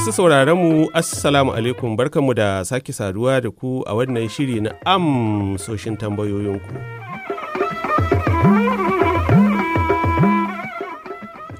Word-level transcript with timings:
Masu 0.00 0.12
sauraronmu 0.16 0.88
Assalamu 0.96 1.52
alaikum 1.52 1.92
barkanmu 1.96 2.32
da 2.34 2.64
sake 2.64 2.88
saduwa 2.92 3.36
da 3.40 3.50
ku 3.52 3.84
a 3.86 3.92
wannan 3.94 4.28
shiri 4.32 4.56
na 4.60 4.72
amsoshin 4.88 5.92
tambayoyinku. 5.96 6.72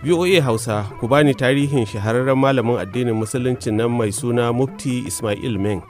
VOA 0.01 0.41
Hausa 0.41 0.89
ku 0.97 1.05
bani 1.05 1.37
tarihin 1.37 1.85
shahararren 1.85 2.33
malamin 2.41 2.81
addinin 2.81 3.13
musuluncin 3.13 3.77
nan 3.77 3.93
mai 3.93 4.09
suna 4.09 4.49
Mufti 4.57 5.05
Ismail 5.05 5.61
Menk. 5.61 5.85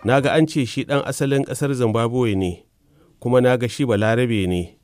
Na 0.00 0.16
ga 0.24 0.32
an 0.32 0.48
ce 0.48 0.64
shi 0.64 0.88
ɗan 0.88 1.04
asalin 1.04 1.44
ƙasar 1.44 1.76
Zimbabwe 1.76 2.32
ne, 2.34 2.64
kuma 3.20 3.44
na 3.44 3.52
ga 3.60 3.68
shi 3.68 3.84
balarabe 3.84 4.48
ne. 4.48 4.80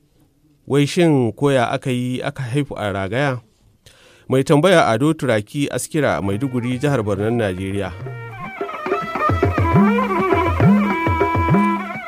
Wai 0.68 0.84
shin 0.84 1.32
koya 1.32 1.72
aka 1.72 1.88
yi 1.88 2.20
aka 2.20 2.42
haifu 2.52 2.76
a 2.76 2.92
ragaya? 2.92 3.40
Mai 4.28 4.44
tambaya 4.44 4.86
ado 4.86 5.12
turaki 5.14 5.68
askira 5.70 6.22
maiduguri 6.22 6.78
jihar 6.78 7.02
Barnan 7.02 7.34
najeriya. 7.36 7.92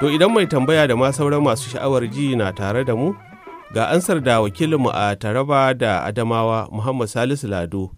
To 0.00 0.10
idan 0.10 0.32
mai 0.32 0.46
tambaya 0.46 0.87
da 0.88 0.96
ma 0.96 1.12
sauran 1.12 1.42
masu 1.42 1.70
sha'awar 1.70 2.06
ji 2.10 2.37
na 2.37 2.52
tare 2.52 2.84
da 2.84 2.95
mu 2.96 3.14
ga 3.74 3.88
ansar 3.88 4.20
da 4.20 4.40
wakilinmu 4.40 4.90
a 4.95 5.16
taraba 5.16 5.74
da 5.74 6.04
adamawa 6.04 6.68
muhammad 6.73 7.09
salisu 7.09 7.48
lado 7.48 7.90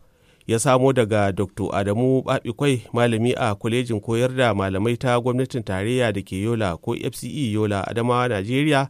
ya 0.47 0.59
samo 0.59 0.93
daga 0.93 1.33
dr 1.33 1.69
adamu 1.77 2.23
babikwai 2.23 2.83
malami 2.93 3.33
a 3.37 3.55
kwalejin 3.55 4.01
koyar 4.01 4.35
da 4.37 4.55
malamai 4.55 4.97
ta 4.97 5.21
gwamnatin 5.21 5.63
tarayya 5.63 6.13
da 6.13 6.23
ke 6.23 6.41
yola 6.43 6.77
ko 6.77 6.95
fce 6.97 7.53
yola 7.53 7.89
adamawa 7.89 8.29
najeriya 8.29 8.89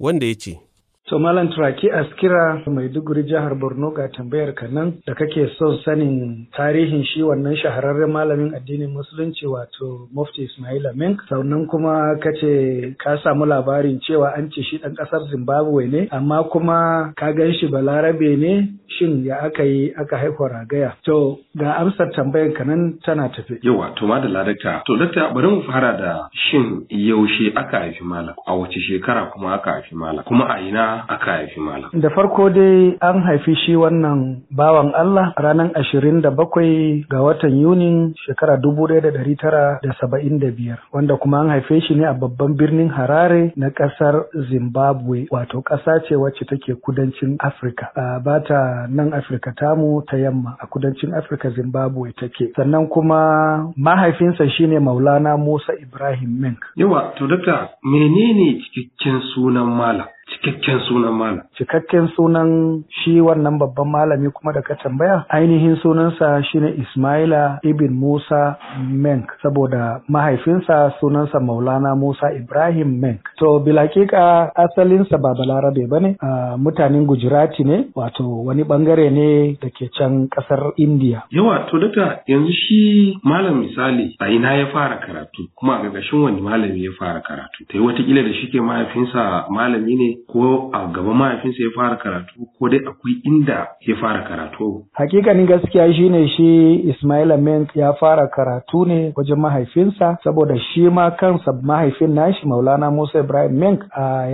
wanda 0.00 0.26
ya 0.26 0.34
ce 0.34 0.58
So 1.06 1.18
Malam 1.18 1.48
Turaki 1.52 1.90
Askira 1.92 2.64
Maiduguri 2.66 3.24
jihar 3.28 3.52
Borno 3.60 3.90
ga 3.92 4.08
tambayar 4.08 4.54
ka 4.56 4.66
nan 4.72 5.02
da 5.06 5.12
kake 5.12 5.52
son 5.58 5.76
sanin 5.84 6.46
tarihin 6.56 7.04
shi 7.04 7.20
wannan 7.20 7.52
shahararren 7.60 8.08
malamin 8.08 8.54
addinin 8.56 8.88
musulunci 8.88 9.44
wato 9.44 10.08
Mufti 10.16 10.48
Ismail 10.48 10.94
Menk 10.96 11.20
sannan 11.28 11.68
kuma 11.68 12.16
kace 12.24 12.96
ka 12.96 13.20
samu 13.22 13.44
labarin 13.44 14.00
cewa 14.00 14.32
an 14.32 14.48
ce 14.48 14.62
shi 14.64 14.78
dan 14.80 14.96
ƙasar 14.96 15.28
Zimbabwe 15.28 15.84
ne 15.92 16.08
amma 16.10 16.42
kuma 16.48 17.12
ka 17.16 17.32
gan 17.36 17.52
shi 17.52 17.68
balarabe 17.68 18.38
ne. 18.40 18.80
Shin 18.94 19.24
ya 19.24 19.40
aka 19.44 19.64
yi 19.64 19.90
aka 19.98 20.16
haifa 20.16 20.48
ragaya? 20.48 20.92
To 21.04 21.40
ga 21.58 21.72
amsar 21.82 22.12
tambayar 22.14 22.54
ka 22.56 22.62
nan 22.64 23.00
tana 23.04 23.28
tafe. 23.28 23.58
Yawa 23.64 23.92
to 23.98 24.06
ma 24.06 24.20
da 24.20 24.28
ladakta 24.28 24.84
to 24.86 24.94
dakta 24.96 25.34
bari 25.34 25.48
mu 25.50 25.62
fara 25.66 25.96
da 25.98 26.28
shin 26.32 26.86
yaushe 26.88 27.50
aka 27.56 27.80
haifi 27.90 28.04
malam? 28.04 28.36
A 28.46 28.54
wace 28.56 28.78
shekara 28.88 29.32
kuma 29.32 29.54
aka 29.58 29.70
haifi 29.82 29.92
malam? 29.96 30.22
Kuma 30.24 30.46
a 30.46 30.60
ina 30.62 30.93
aka 31.08 31.30
haifi 31.32 31.60
malam. 31.60 31.90
Da 31.94 32.08
farko 32.10 32.48
dai 32.50 32.96
an 33.00 33.22
haifi 33.26 33.54
shi 33.66 33.76
wannan 33.76 34.42
bawan 34.50 34.92
Allah 34.94 35.32
ranar 35.36 35.70
ashirin 35.74 36.20
da 36.22 36.30
bakwai 36.30 37.04
ga 37.10 37.22
watan 37.22 37.54
Yunin 37.60 38.14
shekara 38.26 38.56
dubu 38.56 38.86
ɗaya 38.88 39.00
da 39.02 39.10
ɗari 39.10 39.36
tara 39.40 39.78
da 39.82 39.92
saba'in 40.00 40.38
da 40.38 40.50
biyar 40.50 40.78
wanda 40.92 41.16
kuma 41.16 41.40
an 41.40 41.48
haife 41.48 41.80
shi 41.86 41.94
ne 41.94 42.04
a 42.04 42.14
babban 42.14 42.54
birnin 42.56 42.88
Harare 42.90 43.52
na 43.56 43.70
ƙasar 43.70 44.24
Zimbabwe 44.50 45.26
wato 45.30 45.62
ƙasa 45.62 46.00
ce 46.08 46.14
wacce 46.16 46.44
take 46.48 46.74
kudancin 46.82 47.36
Afirka. 47.40 47.90
Ba 48.24 48.40
ta 48.40 48.86
nan 48.88 49.12
Afirka 49.12 49.52
tamu 49.56 50.02
ta 50.06 50.16
yamma 50.16 50.56
a 50.60 50.66
kudancin 50.66 51.14
Afirka 51.14 51.50
Zimbabwe 51.54 52.12
take. 52.20 52.52
Sannan 52.56 52.88
kuma 52.88 53.72
mahaifinsa 53.76 54.48
shine 54.56 54.78
Maulana 54.80 55.36
Musa 55.38 55.72
Ibrahim 55.80 56.40
Menk. 56.40 56.58
Yawa 56.76 57.14
to 57.18 57.26
dakta 57.26 57.70
menene 57.84 58.60
cikakken 58.74 59.20
sunan 59.34 59.66
malam? 59.76 60.06
Cikakken 60.44 60.80
sunan 60.88 61.14
malam. 61.16 61.40
Cikakken 61.56 62.08
sunan 62.16 62.84
shi 63.02 63.20
wannan 63.20 63.58
babban 63.58 63.88
malami 63.88 64.28
kuma 64.30 64.52
da 64.52 64.60
ka 64.62 64.74
tambaya 64.82 65.24
ainihin 65.32 65.76
sunansa 65.82 66.42
shine 66.52 66.74
Ismaila 66.84 67.58
ibn 67.64 67.92
Musa 67.94 68.56
Menk 68.90 69.30
saboda 69.42 70.00
mahaifinsa 70.08 70.92
sunansa 71.00 71.40
Maulana 71.40 71.96
Musa 71.96 72.32
Ibrahim 72.36 73.00
Menk. 73.00 73.20
To 73.38 73.60
bilakika 73.60 74.52
asalinsa 74.56 75.18
ba 75.18 75.34
balarabe 75.34 75.86
ba 75.88 76.00
ne 76.00 76.16
a 76.20 76.56
mutanen 76.56 77.06
Gujirati 77.06 77.64
ne 77.64 77.86
wato 77.94 78.44
wani 78.44 78.62
ɓangare 78.64 79.10
ne 79.10 79.56
da 79.60 79.68
ke 79.70 79.88
can 79.96 80.28
ƙasar 80.28 80.72
India. 80.76 81.24
Yawa 81.30 81.66
to 81.70 81.78
daga 81.78 82.20
yanzu 82.28 82.52
shi 82.52 83.16
malam 83.24 83.64
misali 83.64 84.14
a 84.20 84.28
ina 84.30 84.54
ya 84.58 84.66
fara 84.72 84.98
karatu 85.00 85.48
kuma 85.56 85.78
a 85.80 85.82
gagashin 85.88 86.22
wani 86.22 86.40
malami 86.40 86.84
ya 86.84 86.90
fara 86.98 87.20
karatu. 87.20 87.64
Ta 87.68 87.78
yi 87.78 87.84
wataƙila 87.84 88.22
da 88.24 88.32
shi 88.32 88.50
ke 88.52 88.60
mahaifinsa 88.60 89.46
malami 89.50 89.96
ne 89.96 90.08
ko 90.34 90.70
a 90.74 90.86
gaban 90.90 91.14
mahaifinsa 91.14 91.62
ya 91.62 91.70
fara 91.76 91.96
karatu 92.02 92.42
ko 92.58 92.68
dai 92.68 92.80
akwai 92.82 93.14
inda 93.22 93.68
ya 93.86 93.94
fara 94.02 94.22
karatu. 94.26 94.82
Hakikanin 94.92 95.46
gaskiya 95.46 95.86
shine 95.94 96.26
shi 96.34 96.74
Ismail 96.90 97.36
Menk 97.38 97.76
ya 97.76 97.92
fara 98.00 98.26
karatu 98.26 98.84
ne 98.86 99.12
wajen 99.16 99.38
mahaifinsa 99.38 100.18
saboda 100.24 100.58
shi 100.58 100.90
ma 100.90 101.10
kansa 101.10 101.52
mahaifin 101.62 102.14
nashi 102.14 102.46
Maulana 102.46 102.90
Musa 102.90 103.18
Ibrahim 103.20 103.54
Menk 103.58 103.80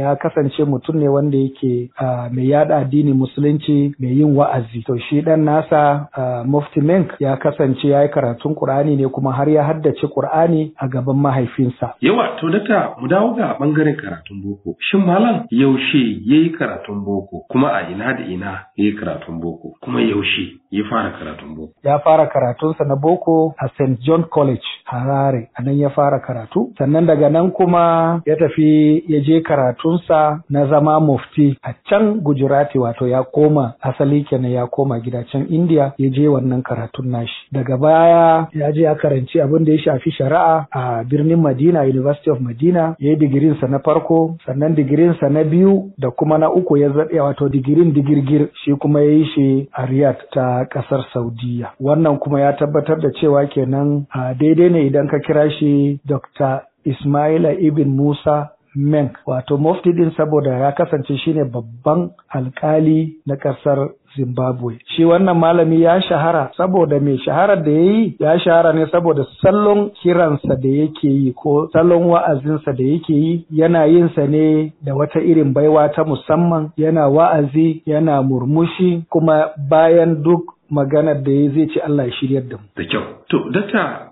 ya 0.00 0.16
kasance 0.16 0.64
mutum 0.64 0.96
ne 0.96 1.08
wanda 1.08 1.36
yake 1.38 1.90
mai 2.32 2.48
yada 2.48 2.76
addini 2.78 3.12
musulunci 3.12 3.92
mai 4.00 4.16
yin 4.16 4.32
wa'azi. 4.36 4.82
To 4.86 4.96
shi 5.10 5.20
dan 5.22 5.44
nasa 5.44 6.08
Mufti 6.46 6.80
Menk 6.80 7.12
ya 7.20 7.36
kasance 7.36 7.84
ya 7.88 8.02
yi 8.02 8.08
karatun 8.08 8.54
Kur'ani 8.54 8.96
ne 8.96 9.08
kuma 9.08 9.32
har 9.32 9.48
ya 9.48 9.64
haddace 9.64 10.06
Kur'ani 10.08 10.72
a 10.80 10.88
gaban 10.88 11.16
mahaifinsa. 11.20 11.94
Yawa 12.00 12.40
to 12.40 12.48
data 12.48 12.94
mu 13.00 13.08
dawo 13.08 13.34
ga 13.36 13.56
ɓangaren 13.60 13.96
karatun 14.00 14.40
boko. 14.42 14.76
Shin 14.80 15.04
malam 15.04 15.44
yaushe 15.50 15.89
ya 15.98 16.36
yi 16.38 16.50
karatun 16.50 17.04
boko 17.04 17.44
kuma 17.48 17.68
a 17.72 17.90
ina 17.90 18.12
da 18.14 18.24
ina 18.24 18.46
ya 18.76 18.84
yi 18.84 18.92
karatun 18.92 19.40
boko 19.40 19.74
kuma 19.80 20.00
yaushe 20.02 20.56
ya 20.70 20.84
fara 20.90 21.10
karatun 21.10 21.54
boko. 21.56 21.72
Ya 21.84 21.98
fara 21.98 22.26
karatunsa 22.26 22.84
na 22.84 22.96
boko 22.96 23.54
a 23.58 23.68
St. 23.68 23.98
John 24.00 24.24
College 24.30 24.62
Harare 24.84 25.48
a 25.56 25.62
nan 25.62 25.78
ya 25.78 25.90
fara 25.90 26.20
karatu 26.20 26.72
sannan 26.78 27.06
daga 27.06 27.28
nan 27.30 27.50
kuma 27.50 28.22
ya 28.26 28.36
tafi 28.36 29.02
ya 29.08 29.20
je 29.20 29.40
karatunsa 29.40 30.42
na 30.50 30.66
zama 30.66 31.00
mufti 31.00 31.56
a 31.62 31.72
can 31.88 32.20
Gujarati 32.20 32.78
wato 32.78 33.08
ya 33.08 33.22
koma 33.22 33.74
asali 33.82 34.24
kenan 34.24 34.50
ya 34.52 34.66
koma 34.66 35.00
gida 35.00 35.24
can 35.32 35.46
India 35.50 35.92
ya 35.98 36.10
je 36.10 36.28
wannan 36.28 36.62
karatun 36.62 37.06
nashi. 37.10 37.32
Daga 37.52 37.76
baya 37.76 38.46
ya 38.52 38.72
je 38.72 38.82
ya 38.82 38.94
karanci 38.94 39.40
abin 39.40 39.64
da 39.64 39.72
ya 39.72 39.78
shafi 39.78 40.10
shari'a 40.10 40.66
a 40.72 41.04
birnin 41.04 41.40
Madina 41.40 41.82
University 41.84 42.30
of 42.30 42.38
Madina 42.40 42.94
ya 42.98 43.10
yi 43.10 43.16
digirinsa 43.16 43.66
na 43.68 43.78
farko 43.78 44.36
sannan 44.46 44.74
digirinsa 44.74 45.28
na 45.28 45.44
biyu 45.44 45.79
da 45.98 46.10
kuma 46.10 46.38
na 46.38 46.50
uku 46.50 46.76
ya 46.76 46.88
zaɗe 46.88 47.20
wato 47.20 47.48
digirin 47.48 47.92
digirgir 47.92 48.48
shi 48.64 48.72
kuma 48.80 49.00
ya 49.02 49.10
yi 49.10 49.24
shi 49.34 49.68
a 49.72 49.86
Riyadh 49.86 50.22
ta 50.32 50.64
ƙasar 50.70 51.04
Saudiya. 51.12 51.72
Wannan 51.80 52.18
kuma 52.20 52.40
ya 52.40 52.52
tabbatar 52.52 53.00
da 53.00 53.10
cewa 53.20 53.46
kenan 53.46 54.06
a 54.14 54.34
daidai 54.34 54.70
ne 54.70 54.86
idan 54.86 55.08
ka 55.08 55.18
kira 55.18 55.50
shi 55.58 56.00
Dr. 56.06 56.62
Ismaila 56.86 57.52
Ibn 57.60 57.88
Musa 57.88 58.50
Menk 58.76 59.16
wato 59.26 59.56
mufti 59.58 59.92
din 59.92 60.10
saboda 60.16 60.50
ya 60.58 60.72
kasance 60.72 61.16
shine 61.24 61.44
babban 61.44 62.10
alkali 62.28 63.16
na 63.26 63.34
ƙasar 63.36 63.88
Zimbabwe. 64.16 64.78
Shi 64.96 65.04
wannan 65.04 65.38
malami 65.38 65.82
ya 65.82 66.00
shahara 66.02 66.50
saboda 66.56 67.00
mai 67.00 67.18
shaharar 67.24 67.62
da 67.64 67.70
ya 67.70 67.80
yi 67.80 68.16
ya 68.18 68.38
shahara 68.38 68.72
ne 68.74 68.86
saboda 68.90 69.24
salon 69.42 69.90
kiransa 70.02 70.56
da 70.60 70.68
yake 70.68 71.06
yi 71.08 71.32
ko 71.32 71.68
salon 71.72 72.02
wa'azinsa 72.10 72.72
da 72.76 72.82
yake 72.84 73.10
yi 73.14 73.46
yana 73.50 73.86
yin 73.86 74.08
sa 74.14 74.26
ne 74.26 74.72
da 74.82 74.94
wata 74.94 75.20
irin 75.22 75.52
baiwa 75.54 75.88
ta 75.94 76.02
musamman 76.04 76.70
yana 76.76 77.06
wa'azi 77.08 77.82
yana 77.86 78.22
murmushi 78.22 79.04
kuma 79.10 79.50
bayan 79.70 80.22
duk 80.22 80.54
maganar 80.70 81.22
da 81.22 81.30
ya 81.30 81.50
zai 81.54 81.66
ce 81.74 81.80
Allah 81.80 82.06
ya 82.06 82.12
shiryar 82.18 82.42
da 82.50 82.56
mu. 82.56 82.66
Da 82.76 82.82
kyau. 82.84 83.02
To, 83.30 83.38
dakta 83.54 84.10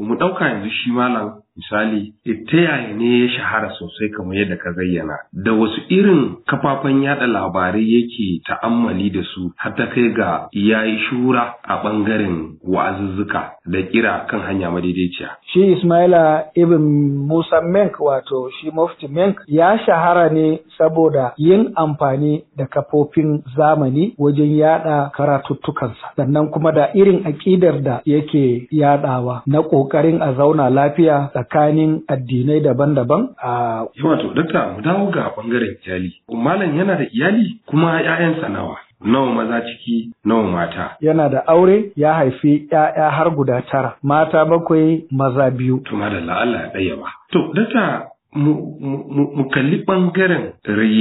mu 0.00 0.14
ɗauka 0.16 0.44
yanzu 0.48 0.70
shi 0.70 0.90
malam 0.92 1.42
misali 1.58 2.12
ta 2.50 2.56
yaya 2.56 2.94
ne 2.94 3.10
ya 3.24 3.28
shahara 3.36 3.70
sosai 3.78 4.08
kamar 4.16 4.36
yadda 4.38 4.56
ka 4.56 4.72
zayyana 4.78 5.16
da 5.32 5.52
wasu 5.52 5.80
irin 5.88 6.36
kafafen 6.46 7.02
yada 7.02 7.26
labarai 7.26 7.82
yake 7.94 8.40
ta'ammali 8.48 9.10
da 9.10 9.22
su 9.34 9.50
har 9.56 9.74
ta 9.74 9.86
kai 9.94 10.08
ga 10.14 10.48
ya 10.52 10.84
yi 10.86 10.98
shura 11.10 11.54
a 11.62 11.82
ɓangaren 11.82 12.56
wa'azuzzuka 12.62 13.42
da 13.66 13.82
kira 13.82 14.24
kan 14.30 14.40
hanya 14.40 14.70
madaidaiciya. 14.70 15.28
Shi 15.52 15.72
Ismaila 15.72 16.44
Ibn 16.54 16.82
Musa 17.28 17.60
Menk 17.62 18.00
wato 18.00 18.50
shi 18.60 18.70
Mufti 18.70 19.08
Menk 19.08 19.36
ya 19.46 19.78
shahara 19.86 20.28
ne 20.30 20.60
saboda 20.78 21.32
yin 21.36 21.72
amfani 21.76 22.44
da 22.56 22.66
kafofin 22.66 23.42
zamani 23.56 24.14
wajen 24.18 24.56
yada 24.56 25.10
karatuttukansa 25.16 26.12
sannan 26.16 26.48
kuma 26.50 26.72
da 26.72 26.88
irin 26.94 27.22
aƙidar 27.26 27.82
da 27.82 28.00
yake 28.04 28.68
yadawa 28.70 29.42
na 29.46 29.58
ƙoƙarin 29.62 30.22
a 30.22 30.32
zauna 30.34 30.70
lafiya 30.70 31.30
tsakanin 31.48 32.02
addinai 32.08 32.60
daban-daban 32.60 33.28
a 33.42 33.84
Wato, 34.04 34.32
dakta 34.34 34.72
mu 34.76 34.80
dawo 34.82 35.10
ga 35.10 35.32
ɓangaren 35.36 35.76
iyali. 35.86 36.12
Malam 36.30 36.76
yana 36.78 36.94
da 36.96 37.04
iyali 37.12 37.60
kuma 37.66 38.00
'ya'yansa 38.02 38.48
nawa. 38.48 38.76
Nawa 39.04 39.32
maza 39.32 39.60
ciki, 39.66 40.10
nawa 40.24 40.42
mata. 40.50 40.96
yana 41.00 41.28
da 41.28 41.42
aure 41.46 41.92
ya 41.96 42.14
haifi 42.14 42.68
‘ya'ya 42.72 43.10
har 43.10 43.30
guda 43.30 43.62
tara 43.70 43.94
mata 44.02 44.44
bakwai 44.44 45.04
maza 45.10 45.50
biyu 45.50 45.80
To 45.84 45.96
madalla 45.96 46.40
Allah 46.40 46.60
ya 46.60 46.70
ɗaya 46.74 46.96
ba. 47.00 47.08
To, 47.32 47.52
dakta 47.54 48.08
mu 48.34 49.48
kalli 49.50 49.84
ɓangaren 49.86 50.52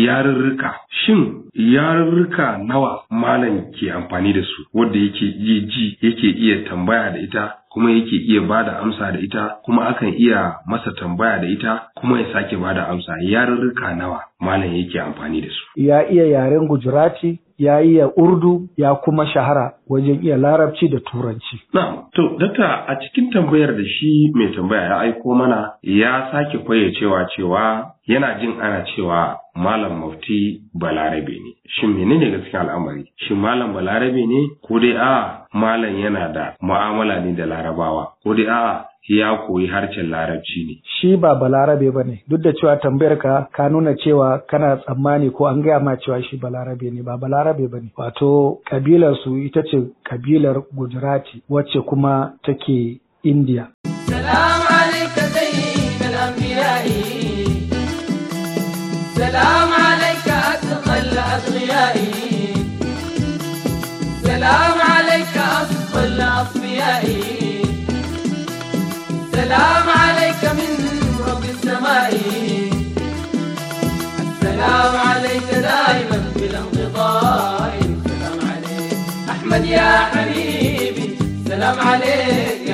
yarurruka. 0.05 0.73
Shin 0.89 1.43
yarurruka 1.53 2.57
nawa 2.57 3.03
malam 3.11 3.71
ke 3.71 3.91
amfani 3.91 4.33
da 4.33 4.41
su 4.41 4.65
wadda 4.73 4.99
yake 4.99 5.25
iya 5.25 5.59
ji 5.67 5.97
yake 6.01 6.27
iya 6.29 6.69
tambaya 6.69 7.11
da 7.11 7.19
ita 7.19 7.53
kuma 7.69 7.91
yake 7.91 8.15
iya 8.15 8.41
ba 8.41 8.63
da 8.63 8.79
amsa 8.79 9.11
da 9.11 9.19
ita 9.19 9.57
kuma 9.65 9.87
akan 9.89 10.13
iya 10.17 10.55
masa 10.67 10.91
tambaya 10.99 11.39
da 11.41 11.47
ita 11.47 11.81
kuma 11.95 12.19
ya 12.21 12.33
sake 12.33 12.57
ba 12.57 12.73
da 12.73 12.87
amsa. 12.87 13.13
Yarurruka 13.21 13.95
nawa 13.95 14.21
malam 14.39 14.73
yake 14.75 14.99
amfani 14.99 15.41
da 15.41 15.47
su? 15.47 15.63
Ya 15.81 16.09
iya 16.09 16.25
yaren 16.25 16.67
gujurati 16.67 17.39
ya 17.57 17.81
iya 17.81 18.07
urdu 18.17 18.67
ya 18.77 18.95
kuma 18.95 19.25
shahara. 19.27 19.73
Wajen 19.89 20.19
iya 20.23 20.37
larabci 20.37 20.87
da 20.89 20.99
turanci. 20.99 21.59
Na, 21.73 22.03
to, 22.13 22.37
dakta 22.39 22.85
a 22.87 22.95
cikin 22.99 23.31
tambayar 23.31 23.73
da 23.75 23.83
shi 23.83 24.31
mai 24.35 24.51
tambaya 24.55 24.81
ya 24.83 24.99
aiko 24.99 25.35
mana 25.35 25.71
ya 25.81 26.31
sake 26.31 26.57
fayyacewa 26.67 27.25
cewa 27.35 27.91
yana 28.07 28.39
jin 28.39 28.61
ana 28.61 28.85
cewa 28.95 29.37
Malam 29.57 29.97
Mufti 29.99 30.61
Balarabe 30.75 31.33
ne. 31.33 31.51
Shin 31.67 31.89
menene 31.97 32.29
gaskiya 32.31 32.61
al'amari? 32.61 33.09
Shin 33.25 33.37
Malam 33.37 33.73
Balarabe 33.73 34.21
ne 34.27 34.49
ko 34.61 34.79
dai 34.79 34.93
a 34.95 35.47
Malam 35.53 35.97
yana 35.97 36.29
da 36.33 36.53
mu'amala 36.61 37.19
ne 37.25 37.33
da 37.33 37.45
Larabawa 37.45 38.13
ko 38.23 38.33
dai 38.35 38.45
a 38.45 38.85
ya 39.09 39.37
koyi 39.47 39.67
harshen 39.67 40.09
larabci 40.11 40.65
ne. 40.67 40.75
Shi 40.99 41.15
ba 41.17 41.35
balarabe 41.39 41.89
ba 41.91 42.03
ne, 42.03 42.21
duk 42.27 42.41
da 42.43 42.51
cewa 42.53 42.75
tambayar 42.77 43.17
ka 43.17 43.47
ka 43.55 43.69
nuna 43.69 43.95
cewa 43.95 44.43
kana 44.49 44.75
tsammani 44.83 45.31
ko 45.31 45.45
an 45.47 45.61
gaya 45.63 45.79
ma 45.79 45.95
cewa 45.95 46.21
shi 46.23 46.37
balarabe 46.37 46.91
ne, 46.91 47.01
ba 47.01 47.17
balarabe 47.17 47.67
ba 47.71 47.79
ne. 47.79 47.87
Wato, 47.97 48.59
kabilar 48.69 49.15
su 49.23 49.37
ita 49.37 49.63
ce 49.63 49.76
ce 49.77 49.87
kabilar 50.03 50.61
Gujarati 50.73 51.41
wacce 51.49 51.81
kuma 51.81 52.33
take 52.43 52.99
India. 53.23 53.67
Salam 54.07 54.61
alaika 54.69 55.21
sayyid 55.21 55.87
حبيبي. 79.87 81.17
سلام 81.47 81.79
عليك. 81.79 82.66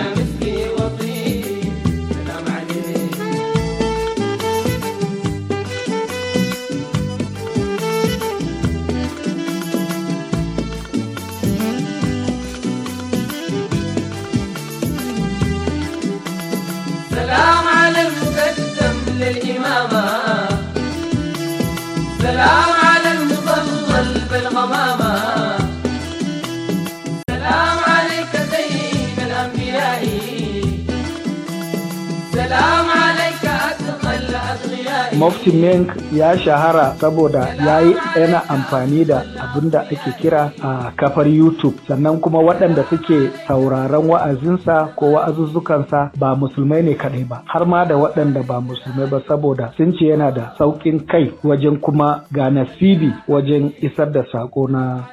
Mofti 35.23 35.51
Menk 35.55 35.87
ya 36.11 36.35
shahara 36.39 36.95
saboda 37.01 37.55
ya 37.65 37.79
yi 37.79 37.95
yana 38.19 38.49
amfani 38.49 39.05
da 39.05 39.23
abin 39.55 39.69
da 39.71 39.81
ake 39.81 40.11
kira 40.21 40.51
a 40.63 40.91
kafar 40.95 41.27
YouTube. 41.27 41.75
Sannan 41.87 42.19
kuma 42.19 42.39
waɗanda 42.39 42.83
suke 42.89 43.29
sauraron 43.47 44.09
wa'azinsa 44.09 44.93
ko 44.95 45.11
wa'azuzzukansa 45.13 46.11
ba 46.19 46.35
musulmai 46.35 46.83
ne 46.83 46.93
kaɗai 46.95 47.23
ba 47.29 47.41
har 47.45 47.65
ma 47.65 47.85
da 47.85 47.95
waɗanda 47.95 48.43
ba 48.47 48.61
musulmai 48.61 49.09
ba 49.09 49.19
saboda 49.27 49.71
sun 49.77 49.93
ce 49.93 50.05
yana 50.05 50.31
da 50.31 50.53
sauƙin 50.57 51.05
kai 51.07 51.31
wajen 51.43 51.77
kuma 51.81 52.23
ga 52.33 52.49
nasibi 52.49 53.11
wajen 53.27 53.71
isar 53.81 54.11
da 54.11 54.23
saƙo 54.31 54.67
na 54.69 55.03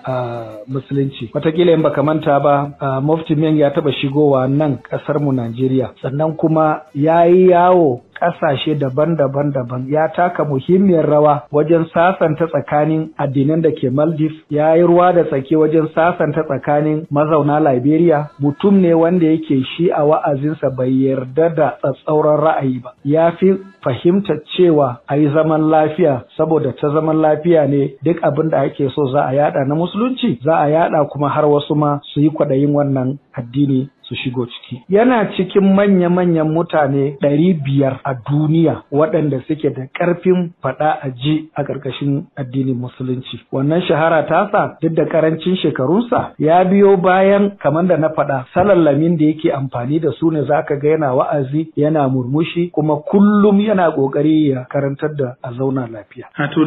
musulunci. 0.68 1.30
Watakila 1.34 1.72
in 1.74 1.82
baka 1.82 2.02
manta 2.02 2.40
ba 2.40 3.00
Mufti 3.02 3.34
Menk 3.36 3.58
ya 3.58 3.70
taɓa 3.70 3.92
shigowa 3.92 4.48
nan 4.48 4.78
ƙasar 4.90 5.20
mu 5.20 5.32
Najeriya. 5.32 5.90
Sannan 6.02 6.36
kuma 6.36 6.82
ya 6.94 7.24
yi 7.24 7.48
yawo 7.50 8.00
ƙasashe 8.20 8.76
daban-daban 8.78 9.52
daban 9.52 9.88
ya 9.88 10.08
taka 10.12 10.44
muhimmiyar 10.44 11.06
rawa 11.08 11.42
wajen 11.52 11.86
sasanta 11.94 12.46
tsakanin 12.52 13.10
addinan 13.18 13.62
da 13.62 13.70
ke 13.72 13.88
Maldives 13.90 14.29
ya 14.50 14.74
yi 14.76 14.82
ruwa 14.82 15.12
da 15.12 15.24
tsaki 15.24 15.56
wajen 15.56 15.88
sasanta 15.94 16.42
tsakanin 16.44 17.06
mazauna 17.10 17.60
Liberia. 17.60 18.28
Mutum 18.40 18.80
ne 18.80 18.94
wanda 18.94 19.26
yake 19.26 19.62
shi 19.76 19.90
a 19.90 20.04
wa'azinsa 20.04 20.70
bai 20.76 20.90
yarda 21.06 21.48
da 21.54 21.68
tsatsauran 21.82 22.38
ra'ayi 22.40 22.80
ba. 22.82 22.92
Ya 23.04 23.30
fi 23.32 23.54
fahimta 23.84 24.36
cewa 24.56 25.00
a 25.08 25.16
yi 25.16 25.28
zaman 25.32 25.70
lafiya 25.70 26.24
saboda 26.36 26.72
ta 26.72 26.88
zaman 26.92 27.16
lafiya 27.20 27.66
ne 27.68 27.94
duk 28.04 28.18
abin 28.22 28.50
da 28.50 28.60
ake 28.66 28.88
so 28.94 29.06
za 29.12 29.24
a 29.26 29.34
yada 29.34 29.64
na 29.64 29.74
musulunci 29.74 30.38
za 30.44 30.56
a 30.56 30.68
yada 30.70 31.04
kuma 31.04 31.28
har 31.28 31.44
wasu 31.44 31.74
ma 31.74 32.00
su 32.12 32.20
yi 32.20 32.30
kwaɗayin 32.30 32.74
wannan 32.74 33.18
addini. 33.32 33.88
Su 34.10 34.16
shigo 34.18 34.46
ciki. 34.46 34.82
Yana 34.90 35.30
cikin 35.36 35.70
manya-manyan 35.74 36.50
mutane 36.50 37.14
ɗari 37.22 37.54
biyar 37.62 38.00
a 38.04 38.14
duniya 38.14 38.82
waɗanda 38.90 39.38
suke 39.46 39.70
da 39.70 39.86
ƙarfin 39.94 40.50
faɗa 40.62 40.90
a 41.02 41.10
ji 41.14 41.48
a 41.54 41.62
ƙarƙashin 41.62 42.26
addinin 42.36 42.74
musulunci. 42.74 43.38
Wannan 43.52 43.82
shahara 43.86 44.26
tasa 44.26 44.76
duk 44.82 44.94
da 44.98 45.04
ƙarancin 45.06 45.54
shekarunsa 45.62 46.34
ya 46.38 46.64
biyo 46.64 46.96
bayan 46.96 47.54
kamar 47.62 47.86
da 47.86 47.96
na 47.96 48.08
faɗa 48.08 48.44
salallamin 48.54 49.16
da 49.16 49.24
yake 49.30 49.52
amfani 49.54 50.00
da 50.02 50.10
su 50.18 50.30
ne 50.30 50.42
zaka 50.42 50.76
ga 50.82 50.88
yana 50.96 51.14
wa'azi 51.14 51.70
yana 51.76 52.08
murmushi 52.10 52.70
kuma 52.72 52.96
kullum 53.06 53.60
yana 53.62 53.94
ƙoƙari 53.94 54.50
ya 54.50 54.64
karantar 54.66 55.14
da 55.16 55.34
a 55.42 55.52
zauna 55.52 55.86
lafiya. 55.86 56.26
A 56.38 56.48
to 56.48 56.64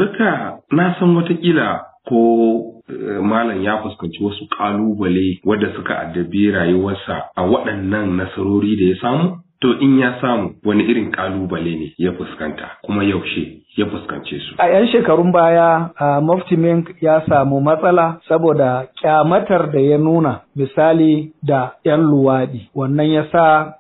na 0.72 0.96
san 1.00 1.16
wataƙila 1.16 1.82
ko 2.08 2.73
malam 3.22 3.64
ya 3.64 3.78
fuskanci 3.84 4.24
wasu 4.24 4.48
ƙalubale 4.58 5.40
wadda 5.46 5.74
suka 5.76 6.00
addabi 6.00 6.52
rayuwarsa 6.52 7.24
a 7.36 7.42
waɗannan 7.44 8.16
nasarori 8.18 8.76
da 8.76 8.86
ya 8.86 8.96
samu? 9.02 9.38
To 9.62 9.80
in 9.80 9.98
ya 10.00 10.20
samu 10.22 10.56
wani 10.66 10.84
irin 10.84 11.12
ƙalubale 11.12 11.72
ne 11.80 11.94
ya 11.98 12.12
fuskanta 12.12 12.78
kuma 12.84 13.04
yaushe 13.04 13.64
ya 13.78 13.86
fuskance 13.86 14.36
su. 14.40 14.56
A 14.60 14.68
'yan 14.68 14.88
shekarun 14.92 15.32
baya, 15.32 15.90
uh, 16.00 16.20
Mufti 16.22 16.58
Menk 16.58 17.02
ya 17.02 17.22
samu 17.30 17.62
matsala 17.62 18.20
saboda 18.28 18.88
kyamatar 19.02 19.72
da 19.72 19.80
ya 19.80 19.98
nuna 19.98 20.42
misali 20.56 21.32
da 21.44 21.72
'yan 21.86 22.02
luwaɗi. 22.04 22.68
Wannan 22.76 23.08
ya 23.12 23.24
sa 23.32 23.74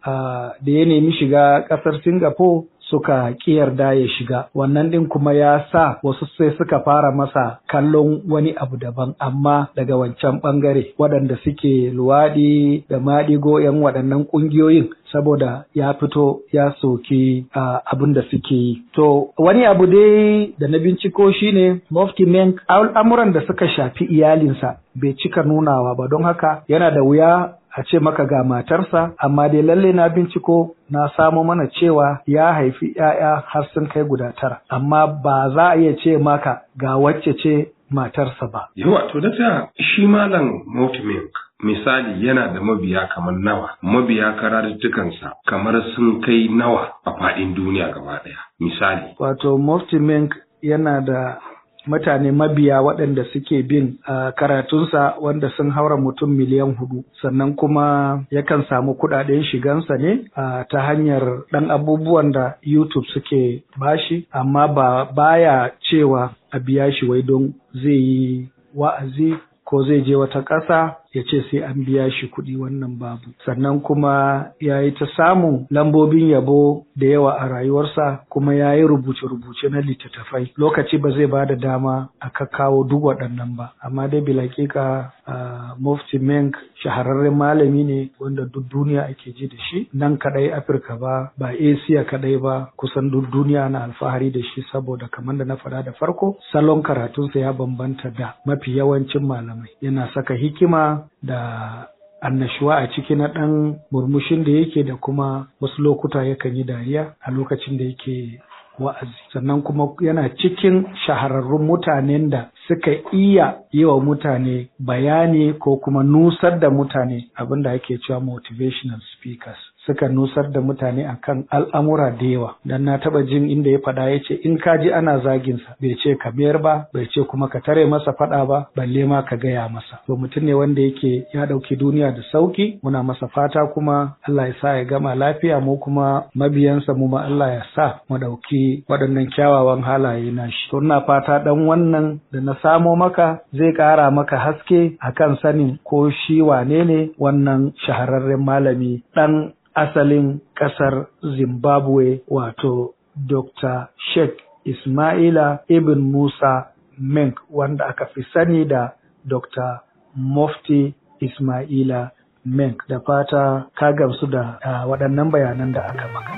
da 0.63 0.72
ya 0.72 0.86
nemi 0.86 1.12
shiga 1.19 1.67
ƙasar 1.67 2.00
Singapore 2.03 2.63
suka 2.93 3.33
yarda 3.47 3.93
ya 3.97 4.07
shiga 4.17 4.39
wannan 4.53 4.91
ɗin 4.93 5.07
kuma 5.09 5.33
ya 5.33 5.65
sa 5.71 5.97
wasu 6.05 6.25
sai 6.38 6.53
suka 6.57 6.79
fara 6.85 7.09
masa 7.12 7.57
kallon 7.67 8.21
wani 8.29 8.53
abu 8.53 8.77
daban 8.77 9.15
amma 9.19 9.67
daga 9.75 9.97
wancan 9.97 10.38
ɓangare 10.43 10.93
waɗanda 11.00 11.35
suke 11.43 11.89
luwaɗi 11.97 12.83
da 12.89 13.00
maɗigo 13.00 13.57
'yan 13.63 13.81
waɗannan 13.81 14.25
ƙungiyoyin 14.29 14.89
saboda 15.12 15.65
ya 15.73 15.93
fito 15.93 16.39
ya 16.51 16.73
soki 16.81 17.45
uh, 17.55 17.79
abin 17.85 18.13
da 18.13 18.21
suke 18.31 18.51
yi. 18.51 18.81
To 18.95 19.29
wani 19.38 19.65
abu 19.65 19.85
dai 19.85 20.53
da 20.59 20.67
na 20.67 20.77
binciko 20.77 21.31
shine 21.33 21.81
Mufti 21.91 22.25
Menk 22.25 22.62
al'amuran 22.67 23.33
da 23.33 23.41
suka 23.47 23.67
shafi 23.67 24.05
iyalinsa 24.09 24.77
bai 24.95 25.13
cika 25.17 25.43
nunawa 25.43 25.95
ba 25.95 26.07
don 26.09 26.23
haka 26.23 26.63
yana 26.67 26.91
da 26.91 27.01
wuya 27.03 27.53
a 27.77 27.84
ce 27.84 28.00
maka 28.00 28.25
ga 28.25 28.44
matarsa 28.44 29.12
amma 29.18 29.50
dai 29.50 29.62
lalle 29.62 29.94
na 29.94 30.10
binciko 30.10 30.75
na 30.89 31.10
samo 31.18 31.44
mana 31.44 31.68
cewa 31.68 32.20
ya 32.27 32.53
haifi 32.53 32.94
‘ya'ya 32.96 33.44
har 33.48 33.65
sun 33.74 33.88
kai 33.88 34.03
guda 34.03 34.32
tara 34.39 34.62
amma 34.70 35.08
ba 35.08 35.50
za 35.56 35.70
a 35.70 35.75
iya 35.77 35.94
ce 36.03 36.18
maka 36.18 36.62
ga 36.77 36.98
wacce 36.98 37.34
ce 37.42 37.72
matarsa 37.92 38.48
ba. 38.51 38.70
Yawa 38.75 39.10
to 39.12 39.20
da 39.22 39.68
shi 39.80 40.06
malam 40.08 40.63
Motimink 40.65 41.30
misali 41.63 42.25
yana 42.27 42.48
da 42.53 42.60
mabiya 42.62 43.08
kamar 43.15 43.34
nawa 43.34 43.70
mabiya 43.82 44.34
karatuttukansa 44.39 45.34
kamar 45.46 45.82
sun 45.96 46.22
kai 46.22 46.48
nawa 46.50 46.88
a 47.06 47.12
faɗin 47.12 47.53
duniya 47.56 47.89
gaba 47.94 48.22
ɗaya 48.24 48.39
misali. 48.60 49.15
Wato 49.20 49.58
Mufti 49.58 50.00
Mink 50.00 50.34
yana 50.62 51.01
da 51.01 51.38
mutane 51.87 52.31
mabiya 52.31 52.81
waɗanda 52.81 53.23
suke 53.33 53.63
bin 53.67 53.97
karatunsa 54.35 55.15
wanda 55.21 55.49
sun 55.57 55.71
haura 55.71 55.97
mutum 55.97 56.29
miliyan 56.29 56.75
huɗu. 56.75 57.03
Sannan 57.21 57.55
kuma 57.55 58.23
yakan 58.31 58.63
samu 58.69 58.93
kuɗaɗen 58.93 59.43
shigansa 59.43 59.97
ne 59.99 60.25
ta 60.69 60.79
hanyar 60.81 61.43
ɗan 61.51 61.71
abubuwan 61.71 62.31
da 62.31 62.53
YouTube 62.63 63.05
suke 63.13 63.63
bashi 63.79 64.27
amma 64.31 64.67
ba 64.67 65.05
baya 65.15 65.71
cewa 65.89 66.31
a 66.51 66.59
biya 66.59 66.91
shi 66.91 67.05
wai 67.07 67.21
don 67.21 67.53
zai 67.73 67.97
yi 67.99 68.49
wa'azi 68.75 69.33
ko 69.65 69.83
zai 69.83 70.01
je 70.05 70.15
wata 70.15 70.41
ƙasa 70.41 70.95
ya 71.13 71.24
ce 71.24 71.43
sai 71.51 71.62
an 71.63 71.84
biya 71.86 72.10
shi 72.12 72.27
kuɗi 72.27 72.55
wannan 72.58 72.98
babu. 73.00 73.29
Sannan 73.46 73.79
kuma 73.82 74.51
ya 74.60 74.82
yi 74.82 74.91
ta 74.93 75.05
samun 75.15 75.65
lambobin 75.70 76.29
yabo 76.29 76.86
da 76.96 77.05
yawa 77.08 77.38
a 77.39 77.48
rayuwarsa 77.48 78.25
kuma 78.29 78.55
ya 78.55 78.74
yi 78.75 78.82
rubuce-rubuce 78.88 79.70
na 79.70 79.79
littattafai. 79.82 80.51
Lokaci 80.58 80.98
ba 80.98 81.10
zai 81.12 81.25
ba 81.27 81.46
da 81.46 81.55
dama 81.55 82.10
a 82.20 82.29
kawo 82.29 82.84
duk 82.84 83.03
waɗannan 83.03 83.55
ba. 83.55 83.74
Amma 83.84 84.08
dai 84.08 84.22
bilakika 84.22 85.12
uh, 85.27 85.75
mufti 85.79 86.17
menk 86.20 86.55
shahararren 86.84 87.36
malami 87.36 87.84
ne 87.84 88.10
wanda 88.20 88.46
duk 88.46 88.65
duniya 88.70 89.05
ake 89.10 89.34
ji 89.38 89.48
da 89.48 89.58
shi. 89.70 89.88
Nan 89.93 90.17
kadai 90.17 90.50
afirka 90.51 90.96
ba 91.00 91.32
ba 91.38 91.53
asia 91.53 92.03
kadai 92.10 92.38
ba 92.41 92.70
kusan 92.77 93.12
duk 93.12 93.29
duniya 93.32 93.70
na 93.70 93.84
alfahari 93.86 94.32
da 94.32 94.41
shi 94.41 94.63
saboda 94.72 95.08
kamar 95.12 95.38
da 95.38 95.46
na 95.46 95.55
faɗa 95.55 95.84
da 95.86 95.91
farko 95.93 96.38
salon 96.51 96.82
karatunsa 96.82 97.39
ya 97.39 97.53
bambanta 97.53 98.10
da 98.17 98.34
mafi 98.46 98.77
yawancin 98.77 99.22
malamai. 99.22 99.70
Yana 99.82 100.10
saka 100.13 100.34
hikima 100.34 101.02
da 101.24 101.88
annashuwa 102.22 102.75
a 102.77 102.88
ciki 102.88 103.15
na 103.15 103.27
ɗan 103.27 103.75
murmushin 103.91 104.43
da 104.43 104.51
yake 104.51 104.83
da 104.83 104.95
kuma 104.95 105.48
wasu 105.62 105.81
lokuta 105.81 106.24
yakan 106.24 106.55
yi 106.55 106.63
dariya 106.63 107.13
a 107.22 107.31
lokacin 107.31 107.77
da 107.77 107.83
yake 107.83 108.39
wa'azi. 108.79 109.13
Sannan 109.33 109.62
kuma 109.62 109.88
yana 110.01 110.29
cikin 110.29 110.86
shahararrun 111.05 111.62
mutanen 111.67 112.29
da 112.29 112.50
suka 112.67 112.91
iya 113.13 113.55
yi 113.72 113.86
wa 113.86 114.00
mutane 114.01 114.69
bayani 114.79 115.53
ko 115.60 115.77
kuma 115.77 116.03
nusar 116.03 116.60
da 116.60 116.69
mutane 116.69 117.27
abin 117.36 117.62
da 117.63 117.72
ake 117.72 117.98
cewa 118.01 118.19
motivational 118.19 119.00
speakers. 119.17 119.60
Suka 119.85 120.07
nusar 120.09 120.51
da 120.51 120.61
mutane 120.61 121.03
akan 121.07 121.43
al'amura 121.51 122.11
da 122.11 122.25
yawa. 122.25 122.55
Dan 122.65 122.83
na 122.85 122.97
taba 122.97 123.23
jin 123.23 123.49
inda 123.49 123.69
ya 123.69 123.79
faɗa 123.79 124.09
ya 124.11 124.19
ce 124.27 124.33
in 124.43 124.57
ka 124.57 124.77
ji 124.77 124.91
ana 124.93 125.19
zaginsa 125.19 125.75
bai 125.81 125.95
ce 126.03 126.15
ka 126.15 126.31
mayar 126.31 126.57
ba 126.61 126.87
bai 126.93 127.05
ce 127.11 127.21
kuma 127.27 127.47
ka 127.49 127.59
tare 127.59 127.85
masa 127.85 128.13
faɗa 128.13 128.45
ba 128.47 128.67
balle 128.75 129.05
ma 129.05 129.21
ka 129.23 129.35
gaya 129.35 129.67
masa. 129.69 129.99
To 130.07 130.15
mutum 130.15 130.43
ne 130.45 130.53
wanda 130.53 130.81
yake 130.81 131.25
ya 131.33 131.45
ɗauki 131.45 131.75
duniya 131.75 132.11
da 132.15 132.21
sauƙi 132.31 132.79
muna 132.83 133.03
masa 133.03 133.27
fata 133.27 133.65
kuma 133.73 134.15
Allah 134.27 134.47
ya 134.47 134.53
sa 134.61 134.75
ya 134.77 134.83
gama 134.85 135.15
lafiya 135.15 135.59
mu 135.59 135.77
kuma 135.79 136.25
mabiyansa 136.35 136.93
mu 136.95 137.07
ma 137.07 137.25
Allah 137.25 137.49
ya 137.53 137.63
sa 137.75 137.99
mu 138.09 138.17
ɗauki 138.17 138.83
waɗannan 138.87 139.27
kyawawan 139.35 139.81
halaye 139.83 140.31
na 140.31 140.47
shi. 140.49 140.69
To 140.71 140.79
ina 140.81 141.01
fata 141.05 141.43
dan 141.43 141.65
wannan 141.67 142.19
da 142.31 142.39
na 142.39 142.53
samo 142.61 142.95
maka 142.95 143.41
zai 143.53 143.73
ƙara 143.75 144.11
maka 144.11 144.37
haske 144.37 144.95
akan 145.03 145.37
sanin 145.41 145.77
ko 145.83 146.09
shi 146.09 146.41
wane 146.41 146.85
ne 146.87 146.99
wannan 147.19 147.73
shahararren 147.85 148.39
malami 148.43 149.03
ɗan 149.15 149.51
asalin 149.75 150.39
ƙasar 150.56 151.08
Zimbabwe 151.38 152.22
wato 152.27 152.94
Dr. 153.15 153.88
Sheikh 154.13 154.38
Ismaila 154.65 155.60
Ibn 155.68 156.00
Musa 156.00 156.68
Menk 156.98 157.39
wanda 157.50 157.86
aka 157.88 158.06
fi 158.13 158.22
sani 158.34 158.65
da 158.65 158.89
Dr. 159.25 159.82
Mufti 160.15 160.94
Ismaila 161.22 162.12
Menk 162.46 162.84
da 162.89 163.00
fata 163.00 163.68
ka 163.75 163.92
gamsu 163.92 164.27
da 164.27 164.60
uh, 164.65 164.84
waɗannan 164.89 165.32
bayanan 165.32 165.72
da 165.74 165.82
aka 165.82 166.08
maka. 166.13 166.34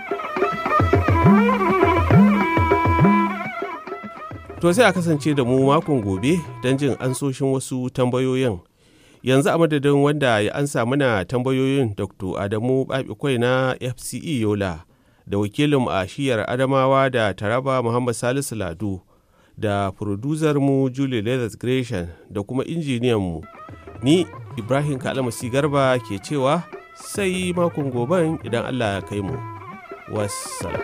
To 4.62 4.74
sai 4.74 4.86
a 4.90 4.94
kasance 4.94 5.34
da 5.36 5.44
mu 5.44 5.66
makon 5.68 6.02
gobe 6.02 6.38
don 6.64 6.78
jin 6.78 6.96
ansoshin 7.00 7.52
wasu 7.54 7.90
tambayoyin. 7.90 8.60
Yanzu 9.26 9.50
a 9.50 9.58
madadin 9.58 9.92
wanda 10.06 10.40
ya 10.40 10.56
ansa 10.56 10.86
mana 10.86 11.26
tambayoyin 11.26 11.96
dr 11.98 12.38
adamu 12.42 12.86
babikwai 12.86 13.38
na 13.38 13.76
fce 13.96 14.40
yola 14.40 14.84
da 15.28 15.38
wakilin 15.38 15.88
a 15.90 16.08
shiyar 16.08 16.46
adamawa 16.50 17.10
da 17.10 17.34
taraba 17.34 17.84
muhammad 17.84 18.14
salisu 18.16 18.56
ladu 18.56 19.02
da 19.58 19.92
mu 20.60 20.90
julie 20.90 21.22
leathers 21.22 21.58
gresham 21.58 22.08
da 22.30 22.44
kuma 22.44 22.64
injiniyanmu 22.66 23.44
ni 24.04 24.28
ibrahim 24.58 24.98
kalamasi 25.00 25.50
garba 25.50 25.98
ke 26.00 26.20
cewa 26.20 26.64
sai 26.94 27.54
makon 27.54 27.90
goben 27.92 28.38
idan 28.44 28.66
allah 28.66 28.94
ya 28.96 29.02
kai 29.02 29.22
mu. 29.22 29.56
Wassalam. 30.12 30.82